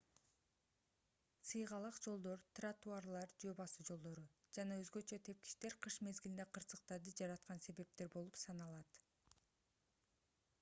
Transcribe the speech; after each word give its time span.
сыйгалак 1.49 1.99
жолдор 2.05 2.39
тротуарлар 2.59 3.33
жөө 3.43 3.53
басуу 3.59 3.85
жолдору 3.89 4.23
жана 4.59 4.79
өзгөчө 4.85 5.21
тепкичтер 5.29 5.77
кыш 5.87 5.99
мезгилинде 6.09 6.49
кырсыктарды 6.59 7.15
жараткан 7.21 7.63
себептер 7.69 8.13
болуп 8.17 8.43
саналат 8.47 9.01